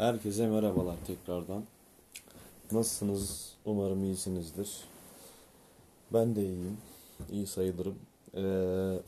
[0.00, 1.64] Herkese merhabalar tekrardan.
[2.72, 3.52] Nasılsınız?
[3.64, 4.76] Umarım iyisinizdir.
[6.12, 6.78] Ben de iyiyim.
[7.32, 7.98] İyi sayılırım.
[8.34, 9.00] Ee,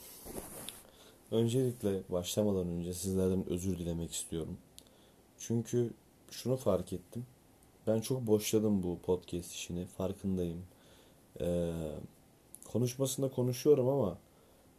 [1.31, 4.59] öncelikle başlamadan önce sizlerden özür dilemek istiyorum.
[5.39, 5.91] Çünkü
[6.31, 7.27] şunu fark ettim.
[7.87, 9.87] Ben çok boşladım bu podcast işini.
[9.87, 10.63] Farkındayım.
[11.41, 11.73] Ee,
[12.73, 14.19] konuşmasında konuşuyorum ama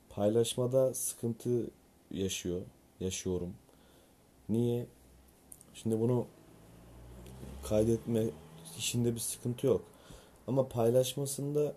[0.10, 1.68] paylaşmada sıkıntı
[2.12, 2.62] yaşıyor.
[3.00, 3.54] Yaşıyorum.
[4.50, 4.88] Niye?
[5.74, 6.26] Şimdi bunu
[7.64, 8.26] kaydetme
[8.78, 9.86] işinde bir sıkıntı yok.
[10.48, 11.76] Ama paylaşmasında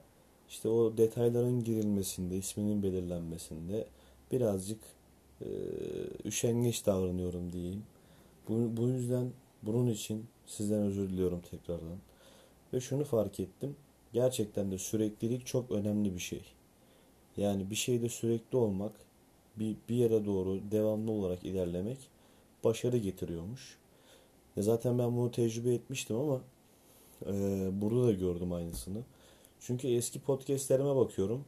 [0.48, 3.86] işte o detayların girilmesinde, isminin belirlenmesinde
[4.32, 4.80] birazcık
[5.41, 5.48] e,
[6.24, 7.82] üşengeç davranıyorum diyeyim.
[8.48, 9.30] Bu, bu yüzden
[9.62, 11.98] bunun için sizden özür diliyorum tekrardan.
[12.72, 13.77] Ve şunu fark ettim.
[14.12, 16.42] Gerçekten de süreklilik çok önemli bir şey.
[17.36, 18.92] Yani bir şeyde sürekli olmak,
[19.56, 21.98] bir, bir yere doğru devamlı olarak ilerlemek
[22.64, 23.78] başarı getiriyormuş.
[24.56, 26.41] Ya zaten ben bunu tecrübe etmiştim ama
[27.27, 27.33] e,
[27.80, 28.98] burada da gördüm aynısını.
[29.61, 31.44] Çünkü eski podcastlerime bakıyorum.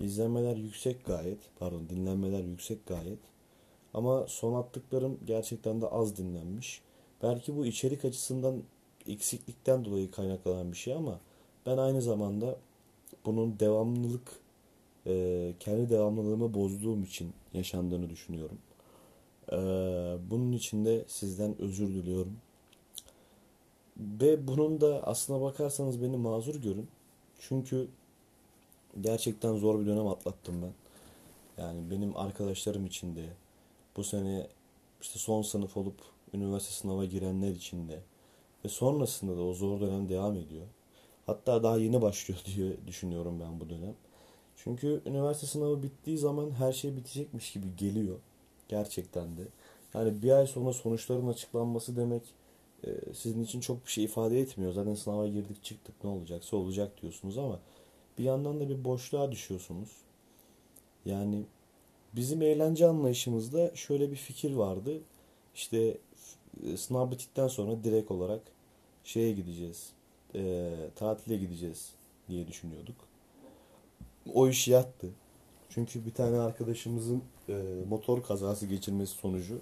[0.00, 1.38] İzlenmeler yüksek gayet.
[1.58, 3.18] Pardon dinlenmeler yüksek gayet.
[3.94, 6.82] Ama son attıklarım gerçekten de az dinlenmiş.
[7.22, 8.62] Belki bu içerik açısından
[9.08, 11.20] eksiklikten dolayı kaynaklanan bir şey ama
[11.66, 12.56] ben aynı zamanda
[13.26, 14.40] bunun devamlılık
[15.06, 18.58] e, kendi devamlılığımı bozduğum için yaşandığını düşünüyorum.
[19.52, 19.56] E,
[20.30, 22.36] bunun için de sizden özür diliyorum.
[23.96, 26.88] Ve bunun da aslına bakarsanız beni mazur görün.
[27.38, 27.88] Çünkü
[29.00, 30.72] gerçekten zor bir dönem atlattım ben.
[31.62, 33.24] Yani benim arkadaşlarım için de
[33.96, 34.46] bu sene
[35.00, 35.94] işte son sınıf olup
[36.34, 38.00] üniversite sınava girenler için de
[38.64, 40.66] ve sonrasında da o zor dönem devam ediyor.
[41.26, 43.94] Hatta daha yeni başlıyor diye düşünüyorum ben bu dönem.
[44.56, 48.18] Çünkü üniversite sınavı bittiği zaman her şey bitecekmiş gibi geliyor.
[48.68, 49.42] Gerçekten de.
[49.94, 52.22] Yani bir ay sonra sonuçların açıklanması demek
[53.14, 54.72] sizin için çok bir şey ifade etmiyor.
[54.72, 57.60] Zaten sınava girdik çıktık ne olacaksa olacak diyorsunuz ama
[58.18, 59.90] bir yandan da bir boşluğa düşüyorsunuz.
[61.04, 61.44] Yani
[62.16, 65.00] bizim eğlence anlayışımızda şöyle bir fikir vardı.
[65.54, 65.98] İşte
[66.66, 68.40] e, sınav bittikten sonra direkt olarak
[69.04, 69.90] şeye gideceğiz.
[70.34, 71.92] E, tatile gideceğiz
[72.28, 72.96] diye düşünüyorduk.
[74.34, 75.10] O iş yattı.
[75.70, 79.60] Çünkü bir tane arkadaşımızın e, motor kazası geçirmesi sonucu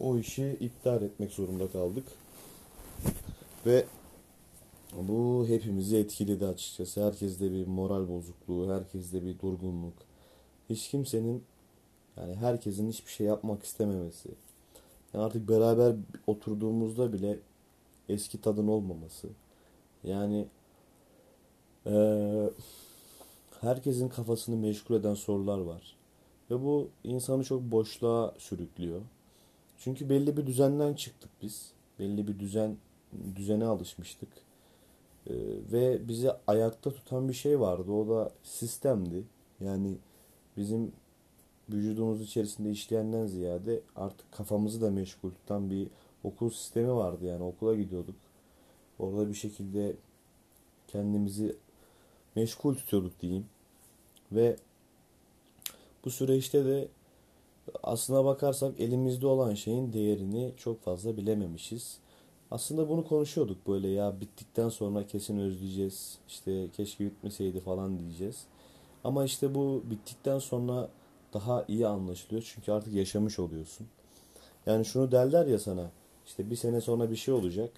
[0.00, 2.04] o işi iptal etmek zorunda kaldık.
[3.66, 3.84] Ve
[4.92, 7.06] bu hepimizi etkiledi açıkçası.
[7.06, 9.94] Herkeste bir moral bozukluğu, herkeste bir durgunluk.
[10.70, 11.44] Hiç kimsenin
[12.16, 14.28] yani herkesin hiçbir şey yapmak istememesi.
[15.14, 15.96] Yani artık beraber
[16.26, 17.38] oturduğumuzda bile
[18.08, 19.28] eski tadın olmaması.
[20.04, 20.46] Yani
[21.86, 22.50] ee,
[23.60, 25.96] herkesin kafasını meşgul eden sorular var.
[26.50, 29.00] Ve bu insanı çok boşluğa sürüklüyor.
[29.80, 31.72] Çünkü belli bir düzenden çıktık biz.
[31.98, 32.76] Belli bir düzen
[33.36, 34.28] düzene alışmıştık.
[35.26, 35.32] Ee,
[35.72, 37.92] ve bizi ayakta tutan bir şey vardı.
[37.92, 39.24] O da sistemdi.
[39.60, 39.96] Yani
[40.56, 40.92] bizim
[41.70, 45.88] vücudumuz içerisinde işleyenden ziyade artık kafamızı da meşgul tutan bir
[46.24, 47.24] okul sistemi vardı.
[47.24, 48.16] Yani okula gidiyorduk.
[48.98, 49.96] Orada bir şekilde
[50.88, 51.56] kendimizi
[52.36, 53.46] meşgul tutuyorduk diyeyim.
[54.32, 54.56] Ve
[56.04, 56.88] bu süreçte de
[57.82, 61.98] aslına bakarsak elimizde olan şeyin değerini çok fazla bilememişiz.
[62.50, 66.18] Aslında bunu konuşuyorduk böyle ya bittikten sonra kesin özleyeceğiz.
[66.28, 68.44] İşte keşke bitmeseydi falan diyeceğiz.
[69.04, 70.88] Ama işte bu bittikten sonra
[71.34, 72.52] daha iyi anlaşılıyor.
[72.54, 73.86] Çünkü artık yaşamış oluyorsun.
[74.66, 75.90] Yani şunu derler ya sana
[76.26, 77.70] işte bir sene sonra bir şey olacak.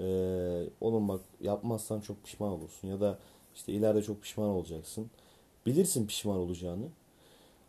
[0.00, 2.88] Ee, onun bak yapmazsan çok pişman olursun.
[2.88, 3.18] Ya da
[3.54, 5.10] işte ileride çok pişman olacaksın.
[5.66, 6.84] Bilirsin pişman olacağını.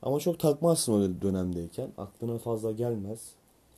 [0.05, 1.91] Ama çok takmazsın o dönemdeyken.
[1.97, 3.31] Aklına fazla gelmez.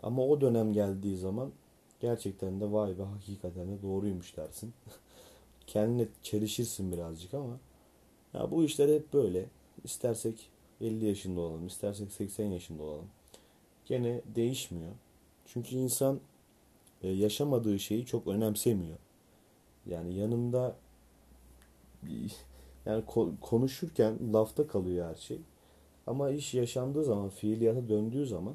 [0.04, 1.52] Ama o dönem geldiği zaman
[2.00, 4.74] gerçekten de vay be hakikaten de doğruymuş dersin.
[5.68, 7.60] Kendine çelişirsin birazcık ama
[8.34, 9.46] ya bu işler hep böyle.
[9.84, 10.50] İstersek
[10.82, 13.08] 50 yaşında olalım, istersek 80 yaşında olalım.
[13.86, 14.92] Gene değişmiyor.
[15.46, 16.20] Çünkü insan
[17.04, 18.98] e, yaşamadığı şeyi çok önemsemiyor.
[19.86, 20.76] Yani yanında
[22.86, 23.04] yani
[23.42, 25.40] konuşurken lafta kalıyor her şey.
[26.08, 28.54] Ama iş yaşandığı zaman, fiiliyata döndüğü zaman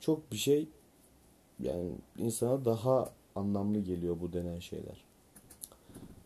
[0.00, 0.68] çok bir şey
[1.60, 5.04] yani insana daha anlamlı geliyor bu denen şeyler.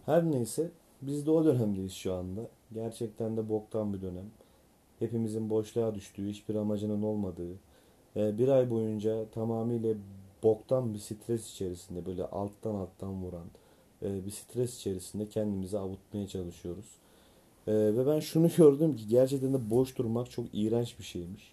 [0.07, 0.71] Her neyse
[1.03, 2.41] biz de o dönemdeyiz şu anda.
[2.73, 4.31] Gerçekten de boktan bir dönem.
[4.99, 7.53] Hepimizin boşluğa düştüğü, hiçbir amacının olmadığı,
[8.17, 9.95] e, bir ay boyunca tamamıyla
[10.43, 13.47] boktan bir stres içerisinde böyle alttan alttan vuran
[14.03, 16.97] e, bir stres içerisinde kendimizi avutmaya çalışıyoruz.
[17.67, 21.53] Ee, ve ben şunu gördüm ki gerçekten de boş durmak çok iğrenç bir şeymiş.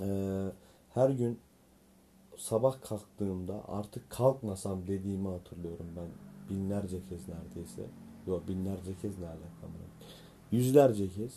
[0.00, 0.46] Ee,
[0.94, 1.38] her gün
[2.36, 6.08] sabah kalktığımda artık kalkmasam dediğimi hatırlıyorum ben
[6.50, 7.82] binlerce kez neredeyse.
[8.26, 9.70] Yok binlerce kez ne alakam
[10.52, 11.32] Yüzlerce kez.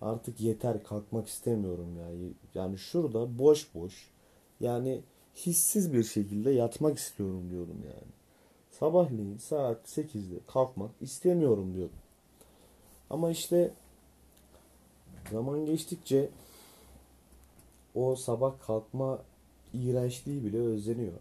[0.00, 2.30] Artık yeter kalkmak istemiyorum ya.
[2.54, 4.10] Yani şurada boş boş
[4.60, 5.00] yani
[5.36, 8.12] hissiz bir şekilde yatmak istiyorum diyorum yani.
[8.70, 11.98] Sabahleyin saat 8'de kalkmak istemiyorum diyordum.
[13.10, 13.72] Ama işte
[15.30, 16.30] zaman geçtikçe
[17.94, 19.22] o sabah kalkma
[19.72, 21.12] iğrençliği bile özleniyor.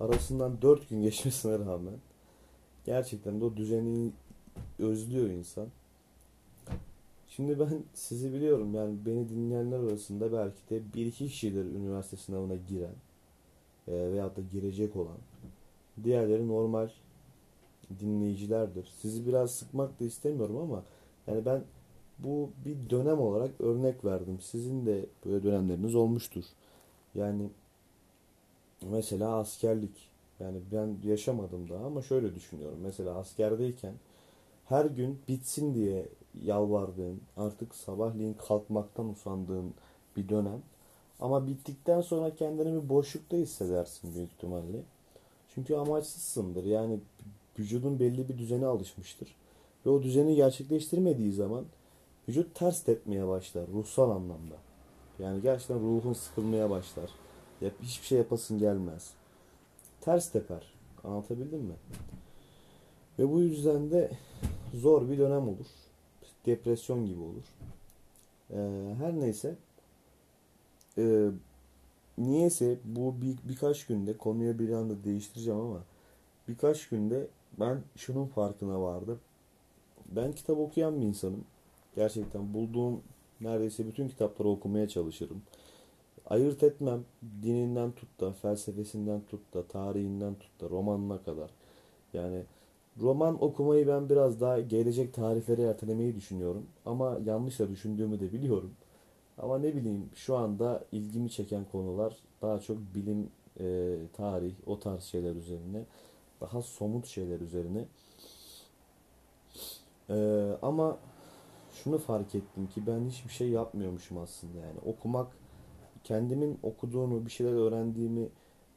[0.00, 1.94] Arasından 4 gün geçmesine rağmen
[2.84, 4.12] gerçekten de o düzeni
[4.78, 5.68] özlüyor insan.
[7.28, 12.54] Şimdi ben sizi biliyorum yani beni dinleyenler arasında belki de bir iki kişidir üniversite sınavına
[12.54, 12.94] giren
[13.88, 15.18] e, veyahut da girecek olan.
[16.04, 16.88] Diğerleri normal
[18.00, 18.92] dinleyicilerdir.
[19.02, 20.82] Sizi biraz sıkmak da istemiyorum ama
[21.30, 21.62] yani ben
[22.18, 24.38] bu bir dönem olarak örnek verdim.
[24.40, 26.44] Sizin de böyle dönemleriniz olmuştur.
[27.14, 27.48] Yani
[28.90, 30.10] mesela askerlik.
[30.40, 32.78] Yani ben yaşamadım daha ama şöyle düşünüyorum.
[32.82, 33.92] Mesela askerdeyken
[34.66, 36.08] her gün bitsin diye
[36.44, 39.74] yalvardığın, artık sabahleyin kalkmaktan usandığın
[40.16, 40.62] bir dönem.
[41.20, 44.82] Ama bittikten sonra kendini bir boşlukta hissedersin büyük ihtimalle.
[45.54, 46.64] Çünkü amaçsızsındır.
[46.64, 47.00] Yani
[47.58, 49.39] vücudun belli bir düzene alışmıştır.
[49.86, 51.64] Ve o düzeni gerçekleştirmediği zaman
[52.28, 54.56] vücut ters tepmeye başlar ruhsal anlamda.
[55.18, 57.10] Yani gerçekten ruhun sıkılmaya başlar.
[57.60, 59.10] Yap, hiçbir şey yapasın gelmez.
[60.00, 60.74] Ters teper.
[61.04, 61.74] Anlatabildim mi?
[63.18, 64.10] Ve bu yüzden de
[64.74, 65.66] zor bir dönem olur.
[66.46, 67.44] Depresyon gibi olur.
[68.50, 69.56] Ee, her neyse
[70.98, 71.30] e,
[72.18, 75.82] niyeyse bu bir, birkaç günde konuyu bir anda değiştireceğim ama
[76.48, 77.26] birkaç günde
[77.60, 79.20] ben şunun farkına vardım.
[80.08, 81.44] Ben kitap okuyan bir insanım.
[81.96, 83.02] Gerçekten bulduğum
[83.40, 85.42] neredeyse bütün kitapları okumaya çalışırım.
[86.26, 87.04] Ayırt etmem
[87.42, 91.50] dininden tut da, felsefesinden tut da, tarihinden tut da, romanına kadar.
[92.12, 92.42] Yani
[93.00, 96.66] roman okumayı ben biraz daha gelecek tarihlere ertelemeyi düşünüyorum.
[96.86, 98.70] Ama yanlış da düşündüğümü de biliyorum.
[99.38, 103.28] Ama ne bileyim şu anda ilgimi çeken konular daha çok bilim,
[103.60, 105.84] e, tarih, o tarz şeyler üzerine.
[106.40, 107.84] Daha somut şeyler üzerine.
[110.10, 110.98] E, ama
[111.72, 114.78] şunu fark ettim ki ben hiçbir şey yapmıyormuşum aslında yani.
[114.86, 115.36] Okumak,
[116.04, 118.28] kendimin okuduğunu, bir şeyler öğrendiğimi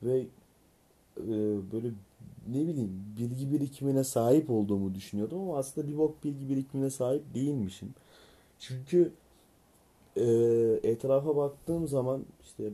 [0.03, 0.27] ve
[1.17, 1.27] e,
[1.71, 1.87] böyle
[2.47, 7.93] ne bileyim bilgi birikimine sahip olduğumu düşünüyordum ama aslında bir bok bilgi birikimine sahip değilmişim.
[8.59, 9.11] Çünkü
[10.17, 10.23] e,
[10.83, 12.69] etrafa baktığım zaman işte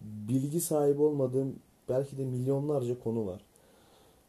[0.00, 1.56] bilgi sahibi olmadığım
[1.88, 3.40] belki de milyonlarca konu var.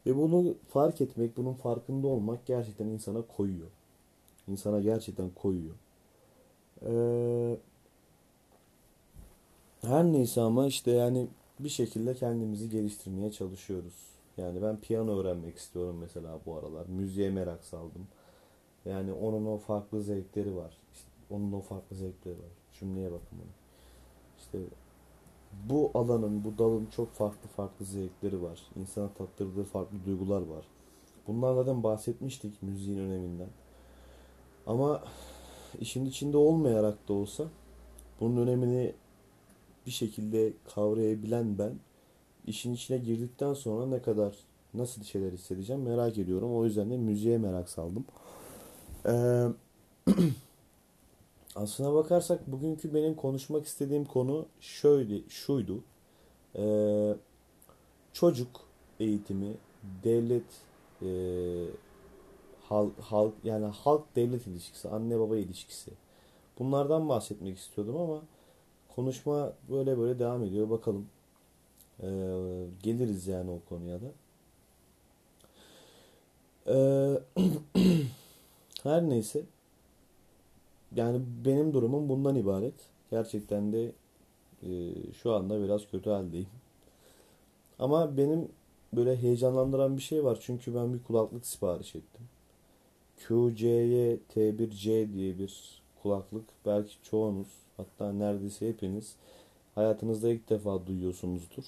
[0.05, 3.67] Ve bunu fark etmek, bunun farkında olmak gerçekten insana koyuyor.
[4.47, 5.75] İnsana gerçekten koyuyor.
[6.85, 7.57] Ee,
[9.81, 11.27] her neyse ama işte yani
[11.59, 13.93] bir şekilde kendimizi geliştirmeye çalışıyoruz.
[14.37, 16.85] Yani ben piyano öğrenmek istiyorum mesela bu aralar.
[16.87, 18.07] Müziğe merak saldım.
[18.85, 20.77] Yani onun o farklı zevkleri var.
[20.93, 22.51] İşte onun o farklı zevkleri var.
[22.79, 23.53] Cümleye bakın bana.
[24.39, 24.59] İşte
[25.69, 28.59] bu alanın, bu dalın çok farklı farklı zevkleri var.
[28.75, 30.65] İnsana tattırdığı farklı duygular var.
[31.27, 33.49] Bunlardan bahsetmiştik müziğin öneminden.
[34.67, 35.03] Ama
[35.79, 37.43] işin içinde olmayarak da olsa
[38.19, 38.93] bunun önemini
[39.85, 41.73] bir şekilde kavrayabilen ben
[42.47, 44.35] işin içine girdikten sonra ne kadar
[44.74, 46.55] nasıl şeyler hissedeceğim merak ediyorum.
[46.55, 48.05] O yüzden de müziğe merak saldım.
[49.05, 49.45] Ee,
[51.55, 55.83] aslına bakarsak bugünkü benim konuşmak istediğim konu şöyle şuydu.
[56.55, 57.15] Ee,
[58.13, 58.62] çocuk
[59.00, 59.53] eğitimi,
[60.03, 60.43] devlet
[61.01, 61.09] e,
[62.62, 65.91] halk, halk yani halk devlet ilişkisi, anne baba ilişkisi.
[66.59, 68.21] Bunlardan bahsetmek istiyordum ama
[68.95, 70.69] konuşma böyle böyle devam ediyor.
[70.69, 71.07] Bakalım.
[72.03, 72.07] Ee,
[72.83, 74.12] geliriz yani o konuya da.
[76.67, 77.19] Ee,
[78.83, 79.43] her neyse.
[80.95, 82.73] Yani benim durumum bundan ibaret.
[83.11, 83.91] Gerçekten de
[84.63, 86.47] e, şu anda biraz kötü haldeyim.
[87.79, 88.49] Ama benim
[88.93, 90.37] böyle heyecanlandıran bir şey var.
[90.41, 92.25] Çünkü ben bir kulaklık sipariş ettim.
[93.27, 96.45] QCY T1C diye bir kulaklık.
[96.65, 97.47] Belki çoğunuz
[97.77, 99.15] hatta neredeyse hepiniz
[99.75, 101.63] hayatınızda ilk defa duyuyorsunuzdur.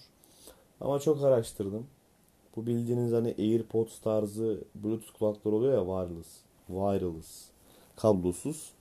[0.81, 1.88] Ama çok araştırdım.
[2.55, 6.38] Bu bildiğiniz hani AirPods tarzı Bluetooth kulaklar oluyor ya wireless.
[6.67, 7.46] Wireless.
[7.96, 8.76] Kablosuz.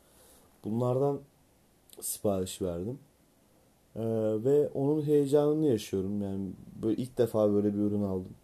[0.66, 1.20] Bunlardan
[2.00, 2.98] sipariş verdim.
[3.96, 4.00] Ee,
[4.44, 6.22] ve onun heyecanını yaşıyorum.
[6.22, 6.50] Yani
[6.82, 8.34] böyle ilk defa böyle bir ürün aldım.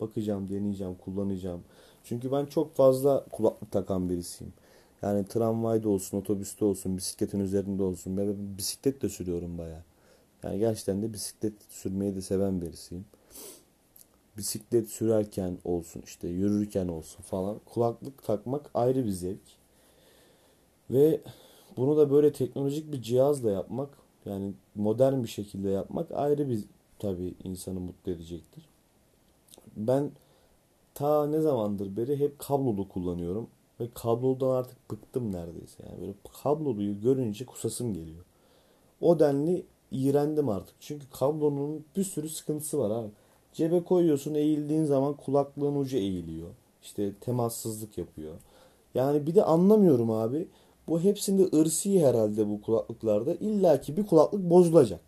[0.00, 1.62] Bakacağım, deneyeceğim, kullanacağım.
[2.04, 4.52] Çünkü ben çok fazla kulaklık takan birisiyim.
[5.02, 8.16] Yani tramvayda olsun, otobüste olsun, bisikletin üzerinde olsun.
[8.16, 9.82] Ben bisiklet de sürüyorum baya.
[10.42, 13.04] Yani gerçekten de bisiklet sürmeyi de seven birisiyim.
[14.36, 19.57] Bisiklet sürerken olsun işte yürürken olsun falan kulaklık takmak ayrı bir zevk.
[20.90, 21.20] Ve
[21.76, 23.88] bunu da böyle teknolojik bir cihazla yapmak
[24.24, 26.64] yani modern bir şekilde yapmak ayrı bir
[26.98, 28.68] tabii insanı mutlu edecektir.
[29.76, 30.10] Ben
[30.94, 33.48] ta ne zamandır beri hep kablolu kullanıyorum.
[33.80, 35.82] Ve kablodan artık bıktım neredeyse.
[35.88, 38.24] Yani böyle kabloluyu görünce kusasım geliyor.
[39.00, 40.74] O denli iğrendim artık.
[40.80, 43.08] Çünkü kablonun bir sürü sıkıntısı var abi.
[43.52, 46.48] Cebe koyuyorsun eğildiğin zaman kulaklığın ucu eğiliyor.
[46.82, 48.34] İşte temassızlık yapıyor.
[48.94, 50.48] Yani bir de anlamıyorum abi.
[50.88, 53.34] Bu hepsinde ırsi herhalde bu kulaklıklarda.
[53.34, 55.00] İlla ki bir kulaklık bozulacak.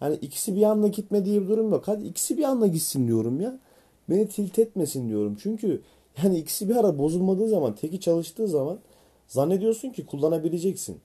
[0.00, 1.82] Yani ikisi bir anda gitme diye bir durum yok.
[1.88, 3.58] Hadi ikisi bir anda gitsin diyorum ya.
[4.10, 5.36] Beni tilt etmesin diyorum.
[5.42, 5.82] Çünkü
[6.22, 8.78] yani ikisi bir ara bozulmadığı zaman, teki çalıştığı zaman
[9.28, 10.96] zannediyorsun ki kullanabileceksin.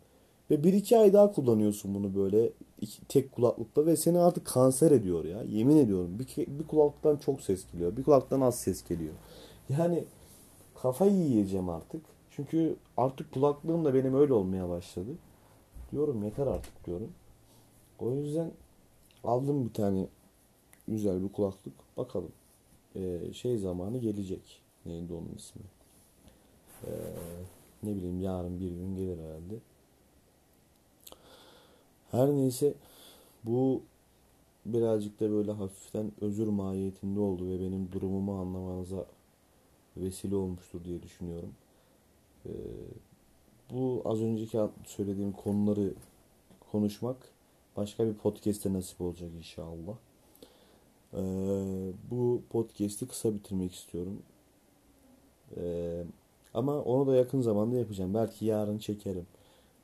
[0.51, 2.49] Ve bir iki ay daha kullanıyorsun bunu böyle
[2.81, 5.43] iki, tek kulaklıkla ve seni artık kanser ediyor ya.
[5.43, 6.19] Yemin ediyorum.
[6.19, 7.97] Bir, bir kulaklıktan çok ses geliyor.
[7.97, 9.13] Bir kulaktan az ses geliyor.
[9.69, 10.03] Yani
[10.81, 12.12] kafayı yiyeceğim artık.
[12.35, 15.11] Çünkü artık kulaklığım da benim öyle olmaya başladı.
[15.91, 17.11] Diyorum yeter artık diyorum.
[17.99, 18.51] O yüzden
[19.23, 20.07] aldım bir tane
[20.87, 21.73] güzel bir kulaklık.
[21.97, 22.31] Bakalım.
[22.95, 24.61] Ee, şey zamanı gelecek.
[24.85, 25.61] Neydi onun ismi?
[26.83, 26.89] Ee,
[27.83, 29.55] ne bileyim yarın bir gün gelir herhalde.
[32.11, 32.73] Her neyse
[33.43, 33.81] bu
[34.65, 39.05] birazcık da böyle hafiften özür mahiyetinde oldu ve benim durumumu anlamanıza
[39.97, 41.53] vesile olmuştur diye düşünüyorum.
[42.45, 42.49] Ee,
[43.71, 45.93] bu az önceki söylediğim konuları
[46.71, 47.17] konuşmak
[47.77, 49.95] başka bir podcast'te nasip olacak inşallah.
[51.13, 51.17] Ee,
[52.11, 54.21] bu podcast'i kısa bitirmek istiyorum.
[55.57, 56.03] Ee,
[56.53, 58.13] ama onu da yakın zamanda yapacağım.
[58.13, 59.27] Belki yarın çekerim.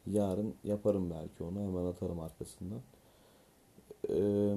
[0.07, 1.59] Yarın yaparım belki onu.
[1.59, 2.79] Hemen atarım arkasından.
[4.09, 4.55] Ee,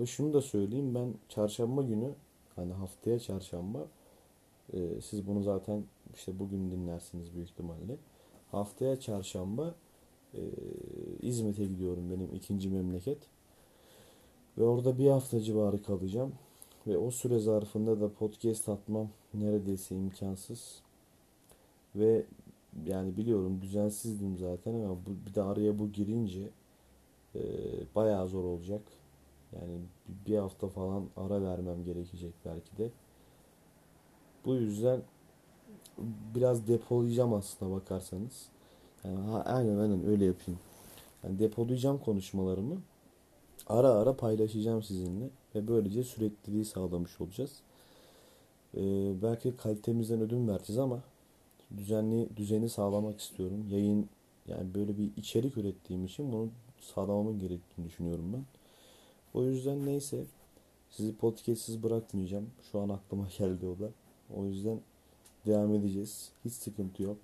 [0.00, 0.94] ve şunu da söyleyeyim.
[0.94, 2.10] Ben çarşamba günü
[2.56, 3.86] hani haftaya çarşamba
[4.72, 5.84] e, siz bunu zaten
[6.16, 7.96] işte bugün dinlersiniz büyük ihtimalle.
[8.50, 9.74] Haftaya çarşamba
[10.34, 10.40] e,
[11.22, 13.18] İzmit'e gidiyorum benim ikinci memleket.
[14.58, 16.32] Ve orada bir hafta civarı kalacağım.
[16.86, 20.82] Ve o süre zarfında da podcast atmam neredeyse imkansız.
[21.96, 22.24] Ve
[22.86, 26.48] yani biliyorum düzensizdim zaten ama bu, bir de araya bu girince
[27.34, 27.40] e,
[27.94, 28.82] bayağı zor olacak.
[29.52, 29.78] Yani
[30.26, 32.90] bir hafta falan ara vermem gerekecek belki de.
[34.44, 35.02] Bu yüzden
[36.34, 38.48] biraz depolayacağım aslında bakarsanız.
[39.04, 40.60] Yani ha, aynen aynen öyle yapayım.
[41.24, 42.76] Yani depolayacağım konuşmalarımı.
[43.66, 45.30] Ara ara paylaşacağım sizinle.
[45.54, 47.60] Ve böylece sürekliliği sağlamış olacağız.
[48.76, 51.00] Ee, belki kalitemizden ödün vereceğiz ama
[51.76, 53.66] düzenli düzeni sağlamak istiyorum.
[53.70, 54.08] Yayın
[54.48, 56.48] yani böyle bir içerik ürettiğim için bunu
[56.80, 58.44] sağlamamın gerektiğini düşünüyorum ben.
[59.34, 60.24] O yüzden neyse
[60.90, 62.50] sizi podcastsiz bırakmayacağım.
[62.72, 63.90] Şu an aklıma geldi o da.
[64.36, 64.80] O yüzden
[65.46, 66.30] devam edeceğiz.
[66.44, 67.18] Hiç sıkıntı yok.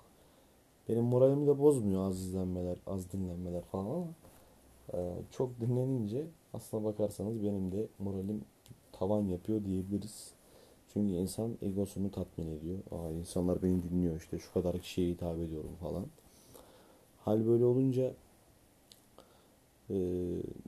[0.88, 4.06] Benim moralimi de bozmuyor az izlenmeler, az dinlenmeler falan ama
[4.94, 8.44] e, çok dinlenince aslına bakarsanız benim de moralim
[8.92, 10.30] tavan yapıyor diyebiliriz.
[10.92, 12.78] Çünkü insan egosunu tatmin ediyor.
[12.90, 16.06] Aa insanlar beni dinliyor işte şu kadar kişiye hitap ediyorum falan.
[17.24, 18.12] Hal böyle olunca
[19.90, 19.96] e,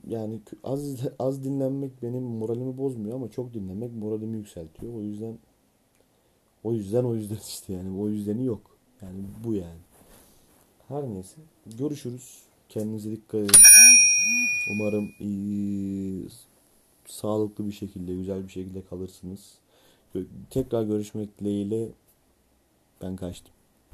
[0.07, 4.93] yani az az dinlenmek benim moralimi bozmuyor ama çok dinlemek moralimi yükseltiyor.
[4.93, 5.37] O yüzden
[6.65, 8.61] o yüzden o yüzden işte yani o yüzdeni yok.
[9.01, 9.79] Yani bu yani.
[10.87, 11.35] Her neyse.
[11.77, 12.39] Görüşürüz.
[12.69, 13.61] Kendinize dikkat edin.
[14.71, 16.27] Umarım iyi,
[17.05, 19.53] sağlıklı bir şekilde, güzel bir şekilde kalırsınız.
[20.49, 21.89] Tekrar görüşmek dileğiyle
[23.01, 23.54] ben kaçtım.